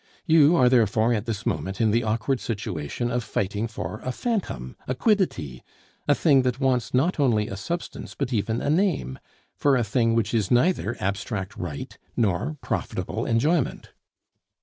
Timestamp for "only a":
7.19-7.55